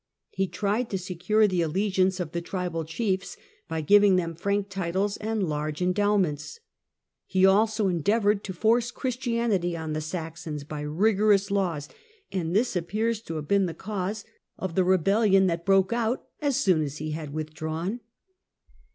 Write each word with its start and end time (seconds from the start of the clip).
He 0.31 0.47
tried 0.47 0.89
to 0.89 0.97
secure 0.97 1.47
the 1.47 1.61
allegiance 1.61 2.19
of 2.19 2.31
the 2.31 2.41
tribal 2.41 2.83
chiefs 2.85 3.37
by 3.67 3.81
giving 3.81 4.15
them 4.15 4.33
Frank 4.33 4.67
titles 4.67 5.15
and 5.17 5.43
large 5.47 5.79
endowments. 5.79 6.59
He 7.27 7.45
also 7.45 7.87
en 7.87 8.01
deavoured 8.01 8.43
to 8.45 8.51
force 8.53 8.89
Christianity 8.89 9.77
on 9.77 9.93
the 9.93 10.01
Saxons 10.01 10.63
by 10.63 10.81
rigorous 10.81 11.51
laws, 11.51 11.87
and 12.31 12.55
this 12.55 12.75
appears 12.75 13.21
to 13.21 13.35
have 13.35 13.47
been 13.47 13.67
the 13.67 13.75
cause 13.75 14.25
of 14.57 14.73
the 14.73 14.83
re 14.83 14.97
bellion 14.97 15.45
that 15.45 15.67
broke 15.67 15.93
out 15.93 16.25
as 16.41 16.55
soon 16.55 16.81
as 16.81 16.97
he 16.97 17.11
had 17.11 17.31
withdrawn. 17.31 17.99